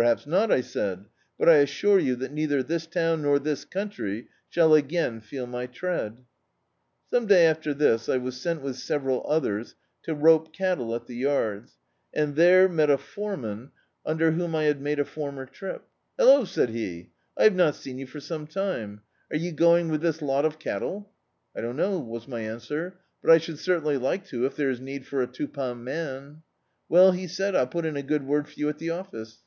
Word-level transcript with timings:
"Perhaps 0.00 0.28
not," 0.28 0.48
I 0.52 0.60
said, 0.60 1.06
"but 1.36 1.48
I 1.48 1.54
assure 1.56 1.98
you, 1.98 2.14
that 2.14 2.30
neither 2.30 2.62
this 2.62 2.86
town, 2.86 3.22
nor 3.22 3.40
this 3.40 3.64
coimtry, 3.64 4.28
shall 4.48 4.72
again 4.72 5.20
feel 5.20 5.48
my 5.48 5.66
tread!" 5.66 6.24
Some 7.12 7.26
days 7.26 7.48
after 7.50 7.74
this 7.74 8.08
I 8.08 8.16
was 8.18 8.40
sent 8.40 8.62
with 8.62 8.76
several 8.76 9.26
others 9.28 9.74
to 10.04 10.14
rope 10.14 10.52
cattle 10.54 10.94
at 10.94 11.08
the 11.08 11.16
yards, 11.16 11.78
and 12.14 12.36
there 12.36 12.68
met 12.68 12.90
a 12.90 12.96
foranan 12.96 13.72
(163] 14.04 14.06
D,i.,.db, 14.06 14.14
Google 14.14 14.14
The 14.14 14.20
Autobiography 14.20 14.20
of 14.20 14.20
a 14.20 14.22
Super 14.22 14.22
Tramp 14.22 14.22
under 14.22 14.30
whom 14.30 14.54
I 14.54 14.62
had 14.62 14.80
made 14.80 14.98
a 15.00 15.04
fomier 15.04 15.50
trip. 15.50 15.88
"Hallo," 16.16 16.44
said 16.44 16.68
he, 16.68 17.10
"I 17.36 17.42
have 17.42 17.56
not 17.56 17.74
seen 17.74 17.98
3^1 17.98 18.08
for 18.08 18.20
some 18.20 18.46
time; 18.46 19.00
are 19.32 19.36
you 19.36 19.50
going 19.50 19.88
with 19.88 20.00
this 20.00 20.22
lot 20.22 20.44
of 20.44 20.60
cattle?" 20.60 21.10
"I 21.56 21.60
don't 21.60 21.74
know," 21.76 21.98
was 21.98 22.28
my 22.28 22.42
answer, 22.42 22.98
"but 23.20 23.32
I 23.32 23.38
should 23.38 23.58
certainly 23.58 23.96
like 23.96 24.24
to, 24.26 24.46
if 24.46 24.54
there 24.54 24.70
is 24.70 24.80
need 24.80 25.02
of 25.02 25.12
a 25.14 25.26
two 25.26 25.48
pound 25.48 25.82
man." 25.84 26.42
"Well," 26.88 27.10
he 27.10 27.26
said, 27.26 27.56
"I'll 27.56 27.66
put 27.66 27.84
in 27.84 27.96
a 27.96 28.02
good 28.04 28.24
word 28.24 28.46
for 28.46 28.60
you 28.60 28.68
at 28.68 28.78
die 28.78 28.90
office." 28.90 29.40